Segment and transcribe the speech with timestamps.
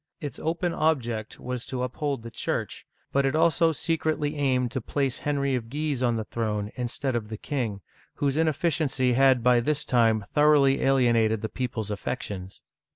[0.19, 4.81] Its open object was to up hold the Church, but it also secretly aimed to
[4.81, 7.81] place Henry of Guise on the throne instead of the king,
[8.15, 12.63] whose ineffi ciency had by this time thoroughly alienated the people's affections.